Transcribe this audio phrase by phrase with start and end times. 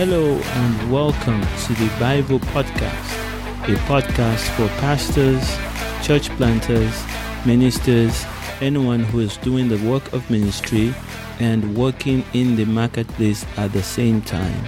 [0.00, 5.46] Hello and welcome to the Bivo Podcast, a podcast for pastors,
[6.02, 7.04] church planters,
[7.44, 8.24] ministers,
[8.62, 10.94] anyone who is doing the work of ministry
[11.38, 14.64] and working in the marketplace at the same time.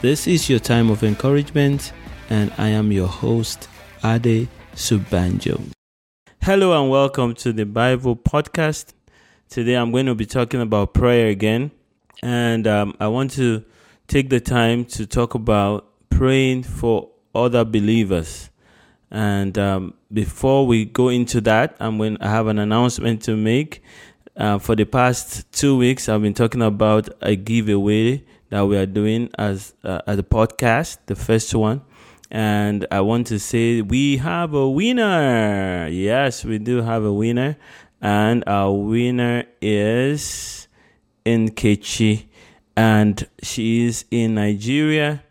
[0.00, 1.92] This is your time of encouragement,
[2.30, 3.68] and I am your host,
[4.02, 5.60] Ade Sobanjo.
[6.40, 8.94] Hello and welcome to the Bivo Podcast.
[9.50, 11.70] Today I'm going to be talking about prayer again,
[12.22, 13.62] and um, I want to
[14.06, 18.50] take the time to talk about praying for other believers.
[19.10, 23.82] And um, before we go into that, I'm going to have an announcement to make.
[24.36, 28.86] Uh, for the past two weeks, I've been talking about a giveaway that we are
[28.86, 31.82] doing as uh, as a podcast, the first one.
[32.30, 35.86] And I want to say we have a winner.
[35.88, 37.56] Yes, we do have a winner,
[38.00, 40.66] and our winner is
[41.24, 42.26] Nkechi,
[42.76, 45.22] and she is in Nigeria.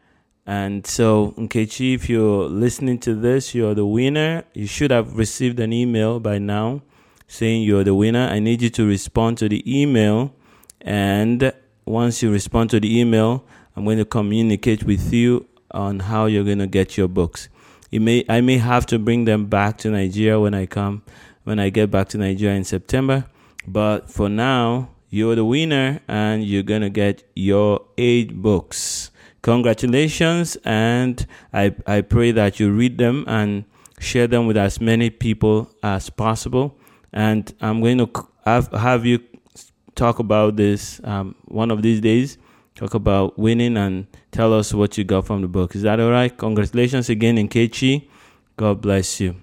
[0.46, 4.44] And so, Nkechi, if you're listening to this, you're the winner.
[4.54, 6.82] You should have received an email by now
[7.28, 8.28] saying you're the winner.
[8.28, 10.34] I need you to respond to the email.
[10.82, 11.54] And
[11.86, 16.44] once you respond to the email, I'm going to communicate with you on how you're
[16.44, 17.50] going to get your books.
[17.90, 21.04] You may, I may have to bring them back to Nigeria when I come,
[21.44, 23.26] when I get back to Nigeria in September.
[23.66, 29.12] But for now, you're the winner and you're going to get your eight books.
[29.44, 33.66] Congratulations and I, I pray that you read them and
[34.00, 36.76] share them with as many people as possible.
[37.14, 38.10] And i'm going to
[38.44, 39.20] have, have you
[39.94, 42.40] talk about this um, one of these days.
[42.74, 45.76] Talk about winning and tell us what you got from the book.
[45.76, 48.10] Is that all right congratulations again Nkechi.
[48.58, 49.36] God bless you.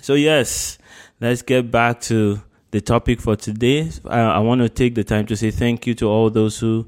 [0.00, 0.78] So yes
[1.20, 2.40] let's get back to
[2.76, 5.94] the topic for today I, I want to take the time to say thank you
[5.94, 6.86] to all those who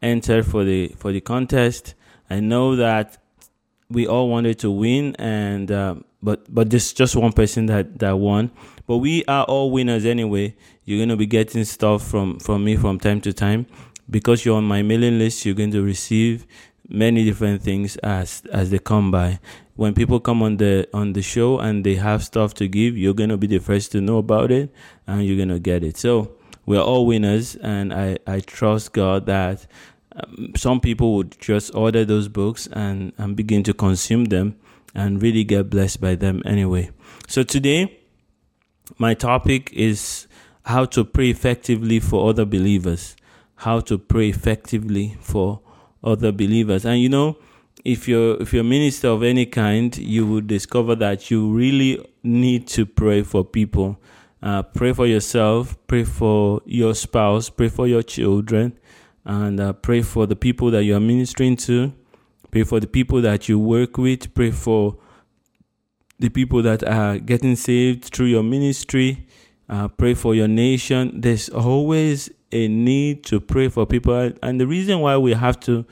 [0.00, 1.94] entered for the for the contest.
[2.30, 3.18] I know that
[3.90, 8.18] we all wanted to win, and uh, but but there's just one person that that
[8.18, 8.50] won.
[8.86, 10.54] But we are all winners anyway.
[10.84, 13.66] You're gonna be getting stuff from from me from time to time
[14.08, 15.44] because you're on my mailing list.
[15.44, 16.46] You're going to receive
[16.88, 19.38] many different things as as they come by.
[19.74, 23.14] When people come on the on the show and they have stuff to give, you're
[23.14, 24.72] gonna be the first to know about it,
[25.06, 25.96] and you're gonna get it.
[25.96, 26.36] So
[26.66, 29.66] we're all winners, and I, I trust God that
[30.16, 34.56] um, some people would just order those books and, and begin to consume them
[34.94, 36.90] and really get blessed by them anyway.
[37.28, 38.00] So today,
[38.98, 40.26] my topic is
[40.64, 43.14] how to pray effectively for other believers.
[43.56, 45.60] How to pray effectively for
[46.06, 46.86] other believers.
[46.86, 47.36] And you know,
[47.84, 52.02] if you're if you're a minister of any kind, you will discover that you really
[52.22, 53.98] need to pray for people
[54.42, 58.78] uh, pray for yourself, pray for your spouse, pray for your children,
[59.24, 61.92] and uh, pray for the people that you are ministering to.
[62.50, 64.32] Pray for the people that you work with.
[64.34, 64.98] Pray for
[66.18, 69.26] the people that are getting saved through your ministry.
[69.68, 71.20] Uh, pray for your nation.
[71.20, 74.32] There's always a need to pray for people.
[74.42, 75.84] And the reason why we have to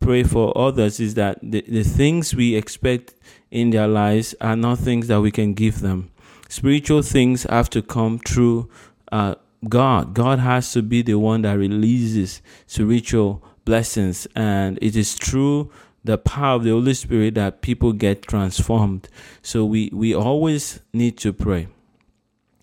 [0.00, 3.14] pray for others is that the, the things we expect
[3.50, 6.10] in their lives are not things that we can give them
[6.48, 8.68] spiritual things have to come through
[9.12, 9.34] uh,
[9.68, 10.14] God.
[10.14, 15.70] God has to be the one that releases spiritual blessings, and it is through
[16.04, 19.08] the power of the Holy Spirit that people get transformed.
[19.42, 21.68] So we we always need to pray.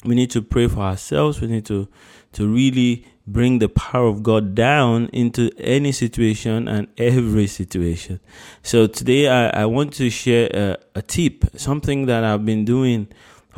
[0.06, 1.42] We need to pray for ourselves.
[1.42, 1.88] We need to
[2.34, 8.20] to really bring the power of God down into any situation and every situation.
[8.62, 13.08] So today I, I want to share a, a tip, something that I've been doing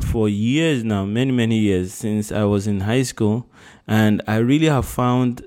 [0.00, 3.48] for years now, many, many years since I was in high school.
[3.88, 5.46] And I really have found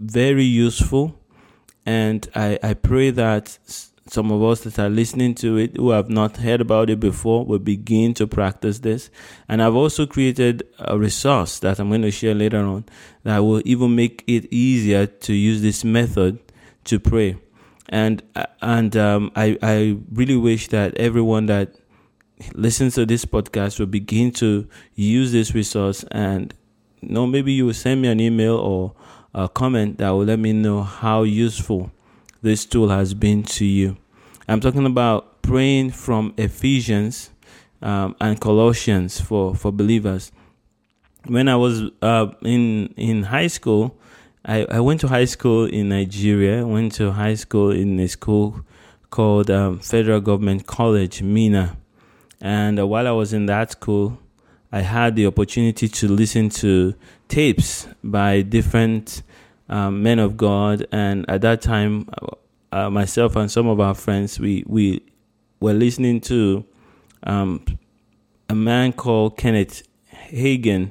[0.00, 1.16] very useful.
[1.86, 3.58] And I, I pray that
[4.12, 7.44] some of us that are listening to it who have not heard about it before
[7.44, 9.08] will begin to practice this.
[9.48, 12.86] And I've also created a resource that I'm going to share later on
[13.22, 16.40] that will even make it easier to use this method
[16.84, 17.36] to pray.
[17.88, 18.22] And
[18.60, 21.74] and um, I I really wish that everyone that
[22.54, 26.54] listens to this podcast will begin to use this resource and
[27.02, 28.94] you know maybe you will send me an email or
[29.34, 31.90] a comment that will let me know how useful
[32.42, 33.96] this tool has been to you.
[34.48, 37.30] I'm talking about praying from Ephesians
[37.82, 40.32] um, and Colossians for, for believers.
[41.26, 43.96] When I was uh, in in high school,
[44.44, 46.66] I, I went to high school in Nigeria.
[46.66, 48.64] Went to high school in a school
[49.10, 51.76] called um, Federal Government College, Minna.
[52.40, 54.18] And uh, while I was in that school,
[54.72, 56.94] I had the opportunity to listen to
[57.28, 59.22] tapes by different
[59.70, 60.86] um, men of God.
[60.92, 62.08] And at that time,
[62.72, 65.02] uh, myself and some of our friends, we we
[65.60, 66.64] were listening to
[67.22, 67.64] um,
[68.48, 69.82] a man called Kenneth
[70.12, 70.90] Hagin,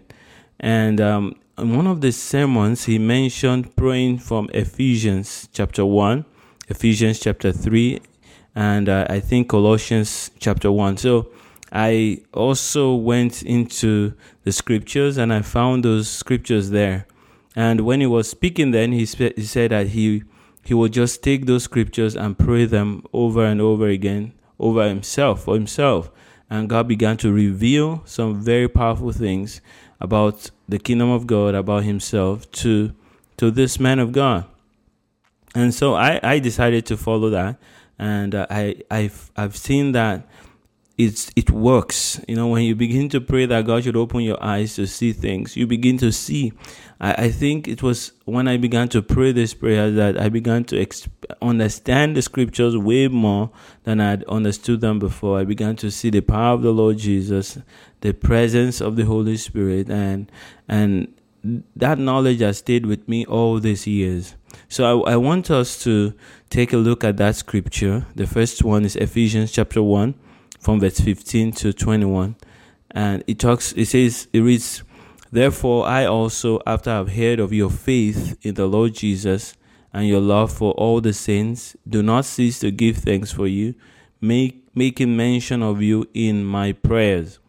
[0.59, 6.25] and um, in one of the sermons, he mentioned praying from Ephesians chapter 1,
[6.69, 8.01] Ephesians chapter 3,
[8.55, 10.97] and uh, I think Colossians chapter 1.
[10.97, 11.31] So
[11.71, 17.05] I also went into the scriptures and I found those scriptures there.
[17.59, 20.23] And when he was speaking, then he, sp- he said that he
[20.63, 25.44] he would just take those scriptures and pray them over and over again over himself
[25.44, 26.09] for himself.
[26.50, 29.59] And God began to reveal some very powerful things
[30.00, 32.94] about the kingdom of God, about himself to
[33.35, 34.45] to this man of God.
[35.53, 37.57] And so I, I decided to follow that.
[37.97, 40.25] And uh, I, I've, I've seen that
[41.00, 42.19] it's it works.
[42.28, 45.13] You know, when you begin to pray that God should open your eyes to see
[45.13, 46.51] things, you begin to see.
[47.00, 50.66] I, I think it was when I began to pray this prayer that I began
[50.66, 51.07] to exp-
[51.42, 53.50] understand the scriptures way more
[53.86, 55.40] than I had understood them before.
[55.40, 57.57] I began to see the power of the Lord Jesus,
[58.01, 60.30] the presence of the Holy Spirit, and
[60.68, 61.13] and
[61.78, 64.36] that knowledge has stayed with me all these years.
[64.68, 66.13] So I, I want us to
[66.50, 68.06] take a look at that scripture.
[68.16, 70.16] The first one is Ephesians chapter one
[70.59, 72.35] from verse 15 to 21.
[72.91, 74.83] And it talks, it says, it reads,
[75.31, 79.56] Therefore, I also, after I've heard of your faith in the Lord Jesus
[79.94, 83.75] and your love for all the saints, do not cease to give thanks for you,
[84.19, 87.39] make, making mention of you in my prayers.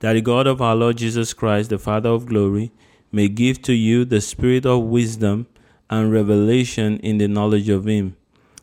[0.00, 2.72] That the God of our Lord Jesus Christ, the Father of glory,
[3.12, 5.46] may give to you the spirit of wisdom
[5.88, 8.16] and revelation in the knowledge of Him,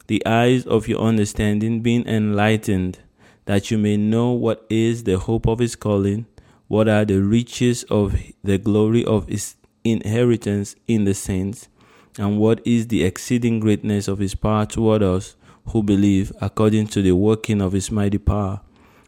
[0.07, 2.99] the eyes of your understanding being enlightened
[3.45, 6.25] that you may know what is the hope of his calling,
[6.67, 11.67] what are the riches of the glory of his inheritance in the saints,
[12.17, 15.35] and what is the exceeding greatness of his power toward us
[15.67, 18.61] who believe, according to the working of his mighty power,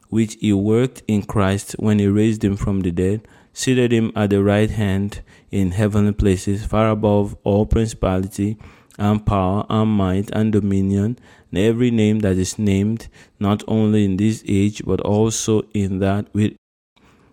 [0.09, 4.29] which he worked in Christ when he raised him from the dead, seated him at
[4.29, 5.21] the right hand
[5.51, 8.57] in heavenly places, far above all principality
[8.97, 11.17] and power and might and dominion
[11.57, 13.07] every name that is named,
[13.39, 16.27] not only in this age, but also in that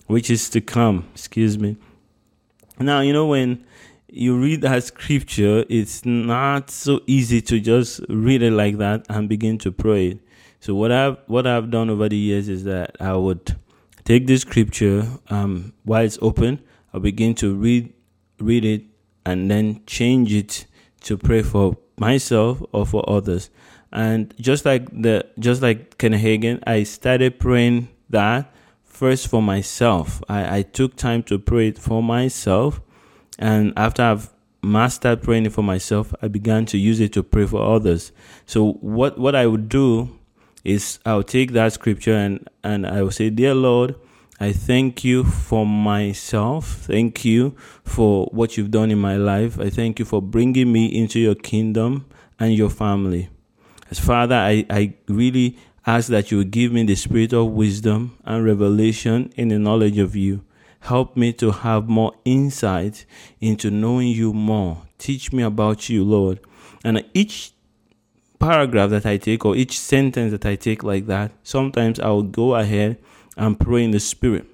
[0.06, 1.06] which is to come.
[1.14, 1.76] Excuse me.
[2.78, 3.64] Now, you know, when
[4.08, 9.28] you read that scripture, it's not so easy to just read it like that and
[9.28, 10.20] begin to pray.
[10.60, 13.56] So what I've what I've done over the years is that I would
[14.04, 16.60] take this scripture um, while it's open,
[16.92, 17.92] I'll begin to read
[18.38, 18.82] read it
[19.24, 20.66] and then change it
[21.02, 23.50] to pray for myself or for others.
[23.92, 28.52] And just like the just like Hagin, I started praying that
[28.84, 30.22] first for myself.
[30.28, 32.80] I, I took time to pray it for myself.
[33.38, 34.30] And after I've
[34.62, 38.12] mastered praying for myself, I began to use it to pray for others.
[38.46, 40.18] So what, what I would do
[40.64, 43.96] is I'll take that scripture and, and I will say, Dear Lord,
[44.38, 46.66] I thank you for myself.
[46.66, 49.58] Thank you for what you've done in my life.
[49.58, 52.06] I thank you for bringing me into your kingdom
[52.38, 53.30] and your family.
[53.98, 59.32] Father, I, I really ask that you give me the spirit of wisdom and revelation
[59.36, 60.44] in the knowledge of you.
[60.80, 63.06] Help me to have more insight
[63.40, 64.82] into knowing you more.
[64.98, 66.40] Teach me about you, Lord.
[66.84, 67.52] And each
[68.38, 72.24] paragraph that I take or each sentence that I take like that, sometimes I will
[72.24, 72.98] go ahead
[73.36, 74.46] and pray in the spirit.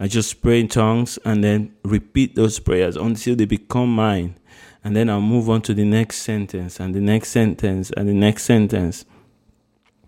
[0.00, 4.36] I just pray in tongues and then repeat those prayers until they become mine
[4.84, 8.14] and then I'll move on to the next sentence and the next sentence and the
[8.14, 9.06] next sentence.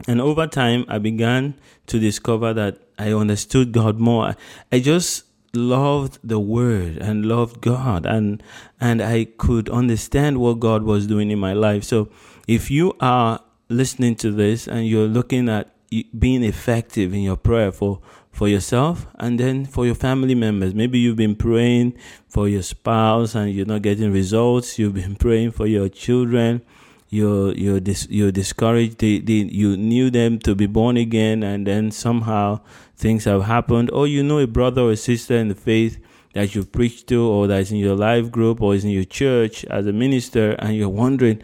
[0.06, 1.54] And over time, I began
[1.86, 4.36] to discover that I understood God more.
[4.70, 8.42] I just loved the word and loved God and
[8.78, 11.82] and I could understand what God was doing in my life.
[11.84, 12.10] So
[12.46, 13.40] if you are
[13.70, 15.70] listening to this and you're looking at
[16.18, 18.00] being effective in your prayer for
[18.36, 20.74] for yourself and then for your family members.
[20.74, 21.94] Maybe you've been praying
[22.28, 24.78] for your spouse and you're not getting results.
[24.78, 26.60] You've been praying for your children.
[27.08, 28.98] You're you're dis- you're discouraged.
[28.98, 32.60] They, they you knew them to be born again, and then somehow
[32.96, 33.90] things have happened.
[33.92, 35.98] Or you know a brother or a sister in the faith
[36.34, 39.64] that you've preached to, or that's in your life group, or is in your church
[39.66, 41.42] as a minister, and you're wondering,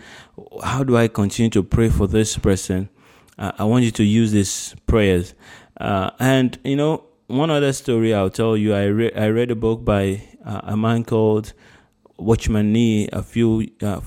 [0.64, 2.88] how do I continue to pray for this person?
[3.38, 5.34] I want you to use these prayers.
[5.80, 8.74] Uh, and you know, one other story I'll tell you.
[8.74, 11.52] I read I read a book by uh, a man called
[12.18, 14.00] Watchman Nee a few uh,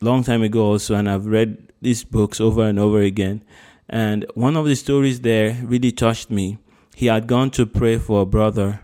[0.00, 3.44] long time ago also, and I've read these books over and over again.
[3.88, 6.58] And one of the stories there really touched me.
[6.96, 8.80] He had gone to pray for a brother,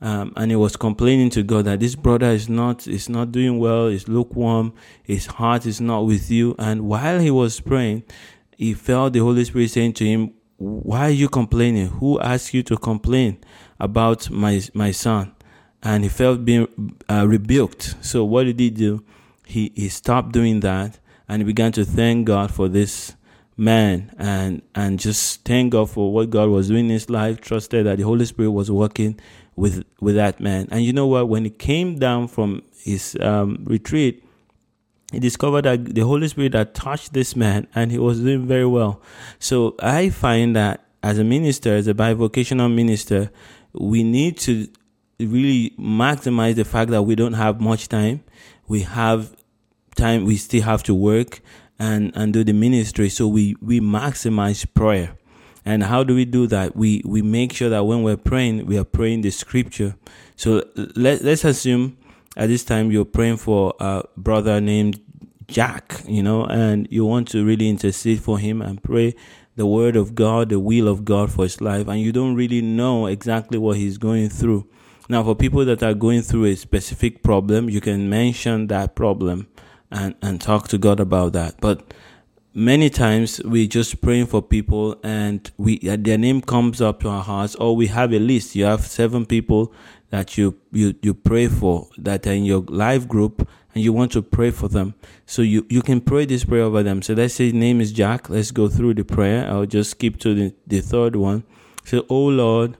[0.00, 3.58] um, and he was complaining to God that this brother is not is not doing
[3.58, 4.72] well, is lukewarm,
[5.02, 6.54] his heart is not with you.
[6.58, 8.04] And while he was praying,
[8.56, 11.88] he felt the Holy Spirit saying to him, "Why are you complaining?
[11.88, 13.38] Who asked you to complain
[13.78, 15.32] about my my son?"
[15.82, 16.68] And he felt being
[17.08, 17.96] uh, rebuked.
[18.02, 19.02] So what did he do?
[19.46, 20.98] He he stopped doing that
[21.28, 23.14] and he began to thank God for this
[23.56, 27.40] man and and just thank God for what God was doing in his life.
[27.40, 29.18] Trusted that the Holy Spirit was working
[29.56, 30.68] with with that man.
[30.70, 31.28] And you know what?
[31.28, 34.24] When he came down from his um, retreat,
[35.12, 38.66] he discovered that the Holy Spirit had touched this man, and he was doing very
[38.66, 39.02] well.
[39.38, 43.30] So I find that as a minister, as a bivocational minister,
[43.72, 44.68] we need to
[45.18, 48.22] really maximize the fact that we don't have much time.
[48.68, 49.34] We have
[49.96, 50.24] time.
[50.24, 51.40] We still have to work
[51.78, 53.08] and and do the ministry.
[53.08, 55.16] So we we maximize prayer.
[55.64, 56.76] And how do we do that?
[56.76, 59.96] We we make sure that when we're praying, we are praying the scripture.
[60.36, 60.64] So
[60.96, 61.96] let let's assume
[62.36, 65.00] at this time you're praying for a brother named
[65.46, 69.14] Jack, you know, and you want to really intercede for him and pray
[69.56, 72.62] the word of God, the will of God for his life, and you don't really
[72.62, 74.66] know exactly what he's going through.
[75.08, 79.48] Now, for people that are going through a specific problem, you can mention that problem
[79.90, 81.56] and, and talk to God about that.
[81.60, 81.92] But
[82.54, 87.22] many times we're just praying for people and we their name comes up to our
[87.22, 89.72] hearts or we have a list you have seven people
[90.10, 94.12] that you you you pray for that are in your life group and you want
[94.12, 94.94] to pray for them.
[95.26, 97.02] So you you can pray this prayer over them.
[97.02, 98.28] So let's say his name is jack.
[98.28, 99.46] Let's go through the prayer.
[99.48, 101.44] I'll just skip to the, the third one.
[101.84, 102.76] So oh lord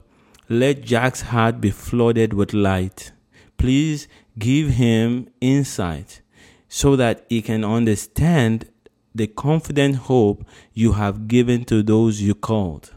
[0.49, 3.13] let jack's heart be flooded with light.
[3.57, 6.23] Please give him insight
[6.69, 8.69] so that he can understand
[9.15, 12.93] the confident hope you have given to those you called.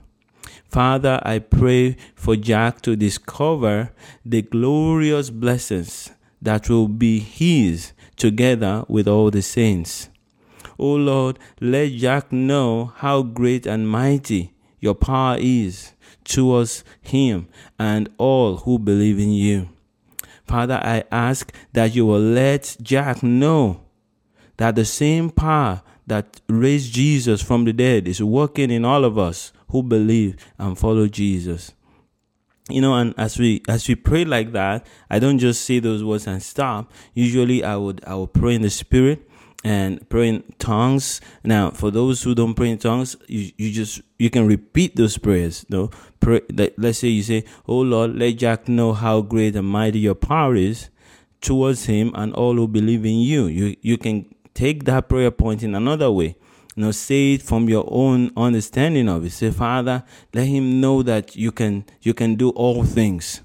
[0.74, 3.92] Father, I pray for Jack to discover
[4.26, 6.10] the glorious blessings
[6.42, 10.10] that will be his together with all the saints.
[10.80, 17.48] O oh Lord, let Jack know how great and mighty your power is towards him
[17.78, 19.70] and all who believe in you.
[20.48, 23.82] Father, I ask that you will let Jack know
[24.58, 29.20] that the same power that raised Jesus from the dead is working in all of
[29.20, 31.74] us who believe and follow Jesus.
[32.70, 36.04] You know, and as we as we pray like that, I don't just say those
[36.04, 36.92] words and stop.
[37.14, 39.28] Usually I would I would pray in the spirit
[39.66, 41.20] and pray in tongues.
[41.44, 45.18] Now, for those who don't pray in tongues, you, you just you can repeat those
[45.18, 45.66] prayers.
[45.70, 45.90] No,
[46.22, 46.42] pray.
[46.54, 50.16] Let, let's say you say, "Oh Lord, let Jack know how great and mighty Your
[50.16, 50.90] power is
[51.42, 55.64] towards him and all who believe in You." You you can take that prayer point
[55.64, 56.38] in another way.
[56.76, 59.32] You know, say it from your own understanding of it.
[59.32, 60.04] Say, Father,
[60.34, 63.42] let him know that you can you can do all things.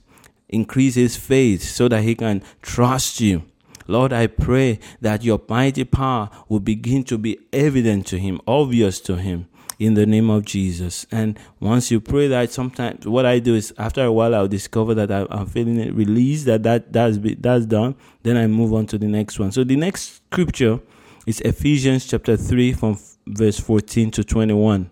[0.48, 3.42] Increase his faith so that he can trust you.
[3.86, 9.00] Lord, I pray that your mighty power will begin to be evident to him, obvious
[9.00, 11.06] to him in the name of Jesus.
[11.10, 14.94] And once you pray that, sometimes what I do is after a while I'll discover
[14.94, 17.94] that I, am feeling it released, that, that that's, that's done.
[18.22, 19.52] Then I move on to the next one.
[19.52, 20.80] So the next scripture
[21.26, 24.90] is Ephesians chapter 3 from verse 14 to 21.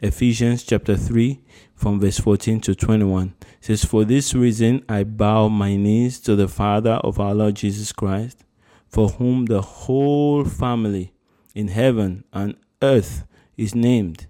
[0.00, 1.40] Ephesians chapter 3
[1.74, 6.36] from verse 14 to 21 it says, For this reason I bow my knees to
[6.36, 8.44] the Father of our Lord Jesus Christ,
[8.88, 11.12] for whom the whole family
[11.54, 13.24] in heaven and earth
[13.56, 14.26] is named,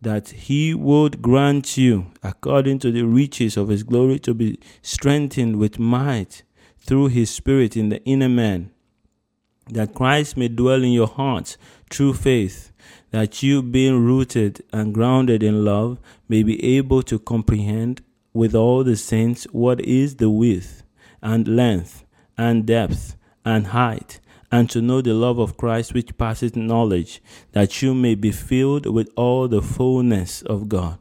[0.00, 5.56] that he would grant you, according to the riches of his glory, to be strengthened
[5.56, 6.42] with might
[6.78, 8.72] through his Spirit in the inner man
[9.68, 11.56] that Christ may dwell in your hearts
[11.90, 12.71] through faith,
[13.12, 18.02] that you, being rooted and grounded in love, may be able to comprehend
[18.32, 20.82] with all the saints what is the width
[21.22, 22.04] and length
[22.36, 24.18] and depth and height,
[24.50, 28.86] and to know the love of Christ which passeth knowledge, that you may be filled
[28.86, 30.98] with all the fullness of God.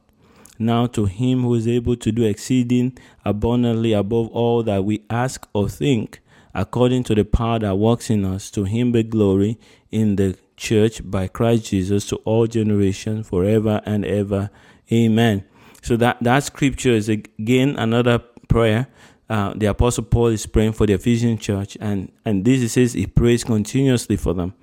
[0.60, 5.48] Now to him who is able to do exceeding abundantly above all that we ask
[5.54, 6.20] or think,
[6.54, 8.52] according to the power that works in us.
[8.52, 9.58] To him be glory
[9.90, 14.52] in the church by Christ Jesus to all generations forever and ever.
[14.92, 15.44] Amen.
[15.82, 18.88] So that, that scripture is again another prayer.
[19.28, 22.94] Uh, the apostle Paul is praying for the Ephesian church and, and this he says
[22.94, 24.54] he prays continuously for them.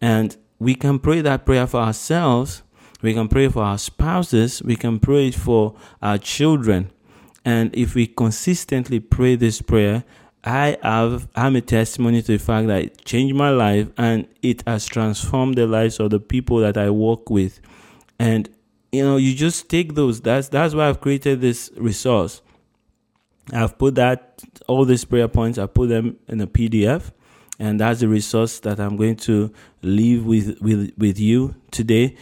[0.00, 2.62] And we can pray that prayer for ourselves.
[3.00, 4.62] We can pray for our spouses.
[4.62, 6.90] We can pray for our children.
[7.44, 10.04] And if we consistently pray this prayer,
[10.44, 14.62] I have I'm a testimony to the fact that it changed my life and it
[14.66, 17.60] has transformed the lives of the people that I work with.
[18.18, 18.50] And
[18.92, 20.20] you know, you just take those.
[20.20, 22.42] That's that's why I've created this resource.
[23.52, 25.58] I've put that all these prayer points.
[25.58, 27.10] I put them in a PDF,
[27.58, 32.16] and that's the resource that I'm going to leave with with with you today.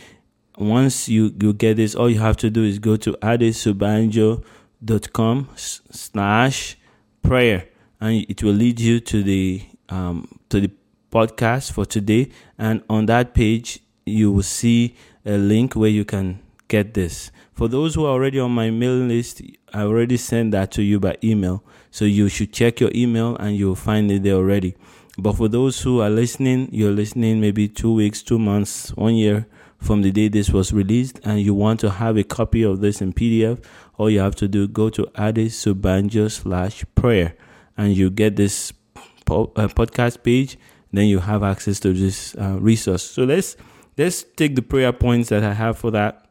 [0.56, 6.76] Once you you get this, all you have to do is go to adesobanjo.com slash
[7.22, 7.68] prayer,
[8.02, 10.71] and it will lead you to the um to the
[11.12, 12.30] podcast for today.
[12.59, 17.30] And on that page, you will see a link where you can get this.
[17.52, 19.42] For those who are already on my mailing list,
[19.73, 21.62] I already sent that to you by email.
[21.90, 24.75] So you should check your email and you'll find it there already.
[25.18, 29.47] But for those who are listening, you're listening maybe two weeks, two months, one year
[29.76, 33.02] from the day this was released, and you want to have a copy of this
[33.02, 33.62] in PDF,
[33.99, 37.35] all you have to do go to adesobanjo slash prayer,
[37.76, 38.72] and you get this
[39.24, 40.58] po- uh, podcast page.
[40.92, 43.02] Then you have access to this uh, resource.
[43.02, 43.56] So let's
[43.96, 46.26] let's take the prayer points that I have for that.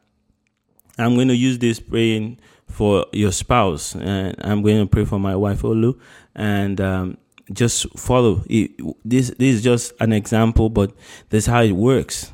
[0.98, 5.19] I'm going to use this praying for your spouse, and I'm going to pray for
[5.19, 6.00] my wife Olu,
[6.36, 7.17] and um,
[7.51, 8.43] just follow.
[8.48, 8.71] It,
[9.03, 10.93] this this is just an example, but
[11.29, 12.31] this is how it works.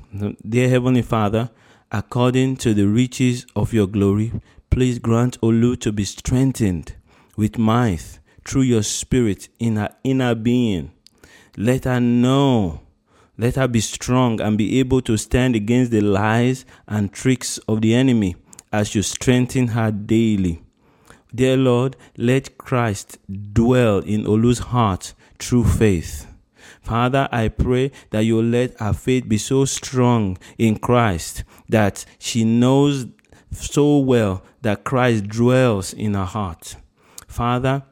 [0.47, 1.49] Dear Heavenly Father,
[1.91, 4.33] according to the riches of your glory,
[4.69, 6.95] please grant Olu to be strengthened
[7.35, 10.91] with might through your Spirit in her inner being.
[11.57, 12.81] Let her know
[13.37, 17.81] let her be strong and be able to stand against the lies and tricks of
[17.81, 18.35] the enemy
[18.71, 20.63] as you strengthen her daily.
[21.33, 23.19] Dear Lord, let Christ
[23.53, 26.25] dwell in Olu's heart through faith.
[26.81, 32.43] Father, I pray that you let her faith be so strong in Christ that she
[32.43, 33.05] knows
[33.51, 36.75] so well that Christ dwells in her heart.
[37.27, 37.83] Father,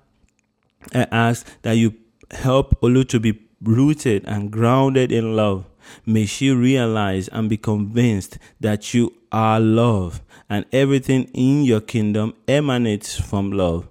[0.94, 1.94] I ask that you
[2.32, 5.66] help Olu to be rooted and grounded in love.
[6.06, 12.34] May she realize and be convinced that you are love and everything in your kingdom
[12.48, 13.88] emanates from love.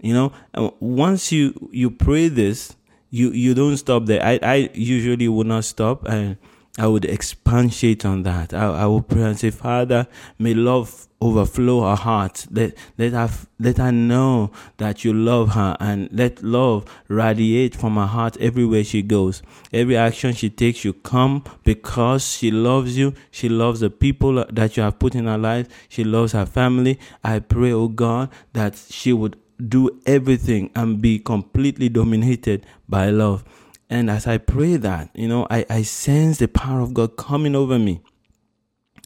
[0.00, 2.76] You know, uh, once you you pray this,
[3.10, 4.22] you you don't stop there.
[4.22, 6.36] I I usually would not stop and
[6.78, 8.52] I would expatiate on that.
[8.52, 10.06] I, I would pray and say, Father,
[10.38, 12.46] may love overflow her heart.
[12.50, 17.96] Let, let her, let her know that you love her and let love radiate from
[17.96, 19.42] her heart everywhere she goes.
[19.72, 23.14] Every action she takes, you come because she loves you.
[23.30, 25.68] She loves the people that you have put in her life.
[25.88, 26.98] She loves her family.
[27.24, 33.42] I pray, oh God, that she would do everything and be completely dominated by love.
[33.88, 37.54] And as I pray that, you know, I, I sense the power of God coming
[37.54, 38.00] over me.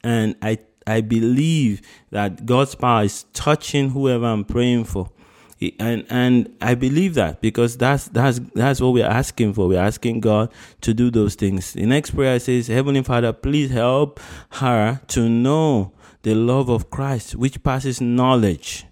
[0.03, 5.11] And I I believe that God's power is touching whoever I'm praying for.
[5.79, 9.69] And and I believe that because that's that's that's what we're asking for.
[9.69, 11.75] We're asking God to do those things.
[11.75, 14.21] The next prayer says, Heavenly Father, please help
[14.53, 18.87] her to know the love of Christ, which passes knowledge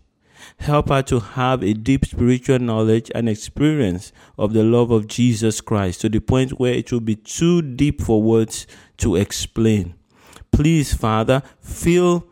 [0.59, 5.61] Help her to have a deep spiritual knowledge and experience of the love of Jesus
[5.61, 8.66] Christ to the point where it will be too deep for words
[8.99, 9.94] to explain.
[10.51, 12.27] Please, Father, fill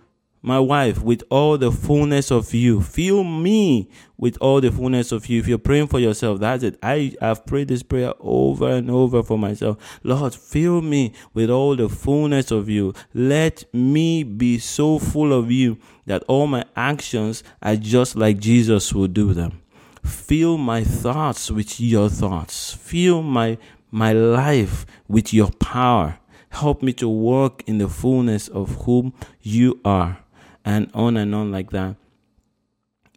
[0.46, 2.80] my wife with all the fullness of you.
[2.80, 5.40] Fill me with all the fullness of you.
[5.40, 6.78] If you're praying for yourself, that's it.
[6.84, 9.98] I have prayed this prayer over and over for myself.
[10.04, 12.94] Lord, fill me with all the fullness of you.
[13.12, 18.94] Let me be so full of you that all my actions are just like Jesus
[18.94, 19.60] would do them.
[20.04, 22.72] Fill my thoughts with your thoughts.
[22.72, 23.58] Fill my
[23.90, 26.20] my life with your power.
[26.50, 30.18] Help me to walk in the fullness of whom you are
[30.66, 31.96] and on and on like that.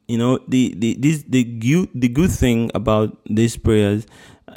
[0.07, 4.07] You know, the the this the good the good thing about these prayers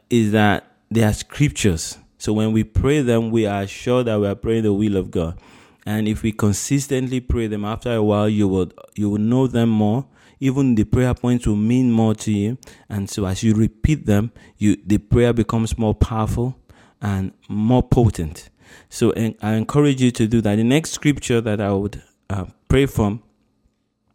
[0.08, 1.98] is that they are scriptures.
[2.18, 5.10] So when we pray them, we are sure that we are praying the will of
[5.10, 5.38] God.
[5.84, 9.70] And if we consistently pray them, after a while, you will you will know them
[9.70, 10.06] more.
[10.38, 12.58] Even the prayer points will mean more to you.
[12.88, 16.56] And so as you repeat them, you the prayer becomes more powerful
[17.00, 18.48] and more potent.
[18.88, 20.56] So I encourage you to do that.
[20.56, 23.20] The next scripture that I would uh, pray for.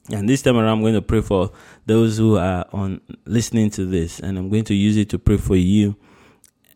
[0.10, 1.52] And this time around, I'm going to pray for
[1.86, 5.38] those who are on listening to this, and I'm going to use it to pray
[5.38, 5.96] for you.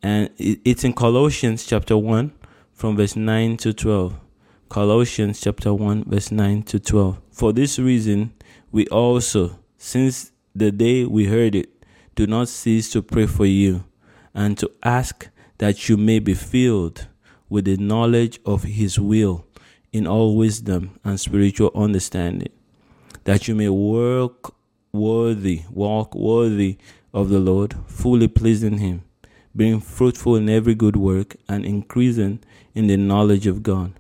[0.04, 2.34] And it's in Colossians chapter 1,
[2.72, 4.14] from verse 9 to 12.
[4.70, 7.20] Colossians chapter 1, verse 9 to 12.
[7.32, 8.34] For this reason,
[8.72, 13.86] we also, since the day we heard it, do not cease to pray for you
[14.36, 17.08] and to ask that you may be filled
[17.50, 19.48] with the knowledge of His will
[19.92, 22.52] in all wisdom and spiritual understanding,
[23.26, 24.54] that you may work
[24.94, 26.78] worthy, walk worthy
[27.14, 29.04] of the Lord, fully pleasing Him,
[29.56, 32.40] being fruitful in every good work and increasing
[32.74, 33.92] in the knowledge of God,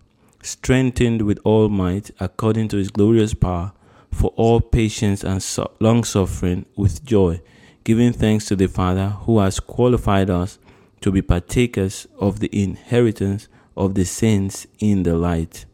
[0.41, 3.73] strengthened with all might according to His glorious power,
[4.11, 7.41] for all patience and so- long suffering with joy,
[7.83, 10.57] giving thanks to the Father who has qualified us
[11.01, 15.65] to be partakers of the inheritance of the saints in the light.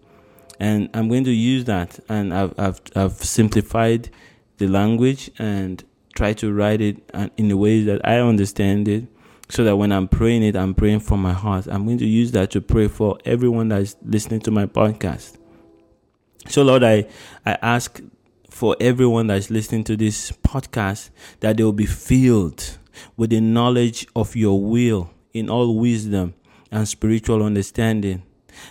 [0.59, 4.09] And I'm going to use that, and I've, I've, I've simplified
[4.57, 5.83] the language and
[6.15, 9.05] try to write it uh, in a way that I understand it
[9.49, 11.67] so that when I'm praying it, I'm praying from my heart.
[11.67, 15.37] I'm going to use that to pray for everyone that is listening to my podcast.
[16.47, 17.07] So, Lord, I,
[17.45, 18.01] I ask
[18.49, 22.77] for everyone that is listening to this podcast that they will be filled
[23.15, 26.33] with the knowledge of your will in all wisdom
[26.71, 28.23] and spiritual understanding.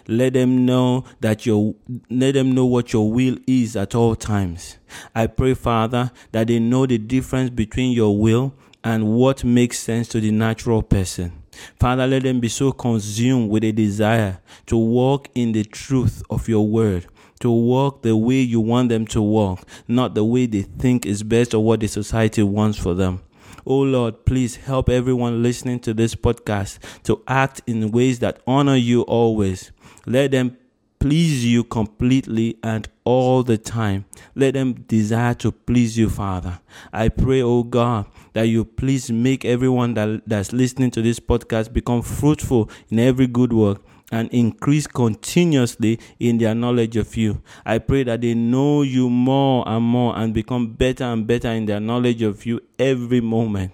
[0.08, 1.74] Let them know that your
[2.10, 4.78] let them know what your will is at all times.
[5.14, 10.08] I pray, Father, that they know the difference between your will and what makes sense
[10.08, 11.42] to the natural person.
[11.80, 16.48] Father, let them be so consumed with a desire to walk in the truth of
[16.48, 17.06] your word,
[17.40, 21.22] to walk the way you want them to walk, not the way they think is
[21.22, 23.20] best or what the society wants for them.
[23.68, 28.76] Oh Lord, please help everyone listening to this podcast to act in ways that honor
[28.76, 29.72] you always.
[30.06, 30.56] Let them
[30.98, 34.04] please you completely and all the time.
[34.34, 36.60] Let them desire to please you, Father.
[36.92, 41.72] I pray, oh God, that you please make everyone that, that's listening to this podcast
[41.72, 47.42] become fruitful in every good work and increase continuously in their knowledge of you.
[47.64, 51.66] I pray that they know you more and more and become better and better in
[51.66, 53.72] their knowledge of you every moment.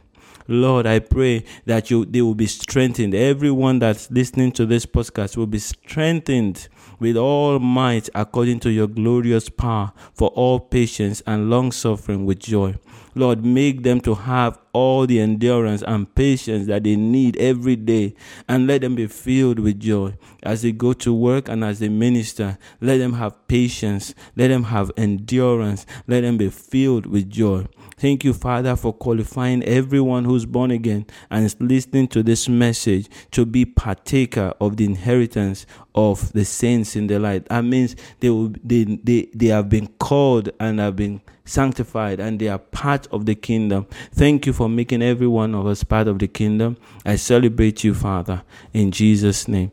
[0.48, 3.14] Lord, I pray that you they will be strengthened.
[3.14, 8.86] Everyone that's listening to this podcast will be strengthened with all might according to your
[8.86, 12.76] glorious power for all patience and long suffering with joy.
[13.14, 18.14] Lord, make them to have all the endurance and patience that they need every day
[18.48, 21.90] and let them be filled with joy as they go to work and as they
[21.90, 22.56] minister.
[22.80, 24.14] Let them have patience.
[24.34, 25.84] Let them have endurance.
[26.06, 27.66] Let them be filled with joy.
[28.02, 33.08] Thank you, Father, for qualifying everyone who's born again and is listening to this message
[33.30, 37.44] to be partaker of the inheritance of the saints in the light.
[37.44, 42.40] That means they will they, they, they have been called and have been sanctified and
[42.40, 43.86] they are part of the kingdom.
[44.10, 46.78] Thank you for making every one of us part of the kingdom.
[47.06, 49.70] I celebrate you, Father, in Jesus' name.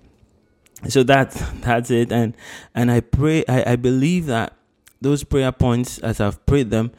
[0.87, 2.11] So that that's it.
[2.11, 2.35] And
[2.75, 4.53] and I pray I, I believe that
[5.01, 6.91] those prayer points as I've prayed them,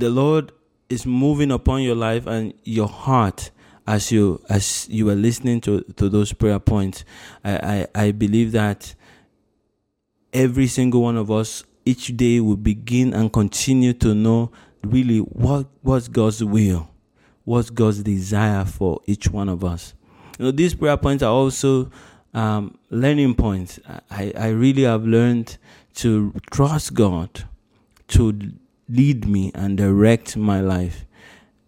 [0.00, 0.52] the Lord
[0.88, 3.50] is moving upon your life and your heart
[3.86, 7.04] as you as you are listening to, to those prayer points.
[7.44, 8.94] I, I, I believe that
[10.32, 14.50] every single one of us each day will begin and continue to know
[14.82, 16.88] really what what's God's will,
[17.44, 19.94] what's God's desire for each one of us.
[20.38, 21.90] You know, these prayer points are also
[22.32, 23.78] um, learning points.
[24.10, 25.58] I, I really have learned
[25.96, 27.44] to trust God,
[28.08, 28.52] to
[28.90, 31.06] lead me and direct my life.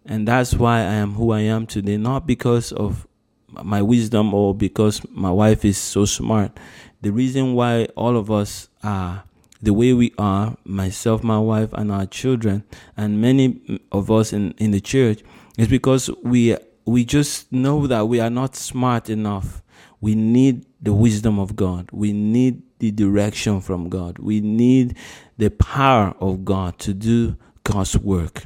[0.05, 3.07] And that's why I am who I am today, not because of
[3.47, 6.59] my wisdom or because my wife is so smart.
[7.01, 9.23] The reason why all of us are
[9.61, 12.65] the way we are, myself, my wife, and our children,
[12.97, 15.23] and many of us in, in the church,
[15.57, 19.63] is because we we just know that we are not smart enough.
[20.01, 21.89] We need the wisdom of God.
[21.93, 24.19] We need the direction from God.
[24.19, 24.97] We need
[25.37, 28.45] the power of God to do God's work.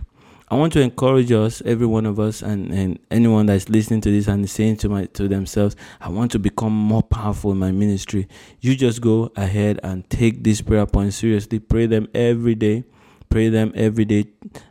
[0.49, 4.11] I want to encourage us, every one of us, and, and anyone that's listening to
[4.11, 7.71] this and saying to my to themselves, I want to become more powerful in my
[7.71, 8.27] ministry.
[8.61, 11.59] You just go ahead and take these prayer points seriously.
[11.59, 12.85] Pray them every day.
[13.29, 14.27] Pray them every day.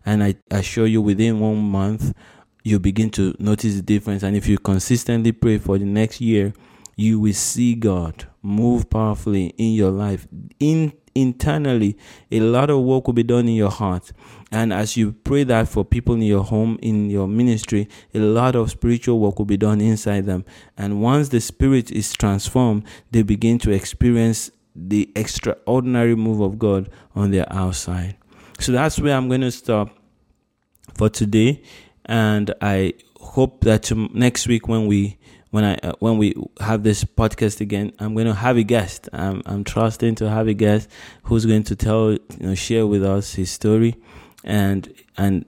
[0.07, 2.15] And I assure you within one month,
[2.63, 4.23] you begin to notice the difference.
[4.23, 6.55] And if you consistently pray for the next year,
[6.97, 10.27] you will see God move powerfully in your life.
[10.61, 11.97] In internally,
[12.31, 14.13] a lot of work will be done in your heart.
[14.53, 18.55] And as you pray that for people in your home, in your ministry, a lot
[18.55, 20.45] of spiritual work will be done inside them.
[20.77, 26.91] And once the spirit is transformed, they begin to experience the extraordinary move of God
[27.15, 28.17] on their outside.
[28.61, 29.91] So that's where I'm going to stop
[30.95, 31.63] for today.
[32.05, 35.19] And I hope that next week when we
[35.51, 39.09] when I uh, when we have this podcast again, I'm going to have a guest.
[39.13, 40.89] I'm I'm trusting to have a guest
[41.25, 43.97] who's going to tell you know share with us his story,
[44.45, 45.45] and and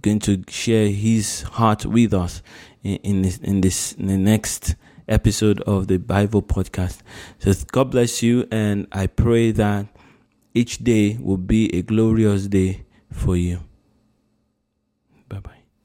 [0.00, 2.42] going to share his heart with us
[2.82, 4.76] in, in this in this in the next
[5.08, 7.00] episode of the Bivo podcast.
[7.38, 9.86] So God bless you, and I pray that
[10.54, 13.60] each day will be a glorious day for you.